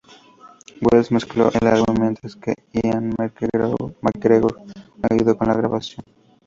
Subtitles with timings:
[0.81, 4.59] Wells mezcló el álbum, mientras que Ian McGregor
[5.03, 6.03] ayudó con la grabación.